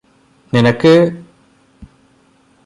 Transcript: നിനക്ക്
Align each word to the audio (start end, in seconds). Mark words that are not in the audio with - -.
നിനക്ക് 0.53 0.93